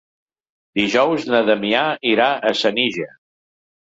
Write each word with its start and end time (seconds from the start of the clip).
Dijous 0.79 1.27
na 1.33 1.41
Damià 1.49 1.83
irà 2.13 2.31
a 2.51 2.55
Senija. 2.63 3.11